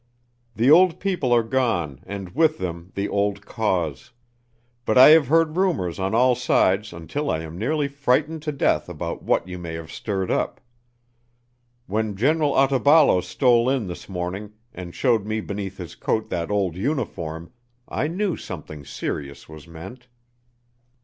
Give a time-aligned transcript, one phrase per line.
[0.55, 4.09] The old people are gone and with them the old cause.
[4.83, 8.89] But I have heard rumors on all sides until I am nearly frightened to death
[8.89, 10.59] about what you may have stirred up.
[11.85, 16.75] When General Otaballo stole in this morning and showed me beneath his coat that old
[16.75, 17.51] uniform
[17.87, 20.07] I knew something serious was meant.